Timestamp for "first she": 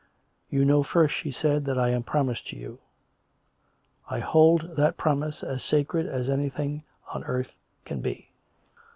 0.81-1.29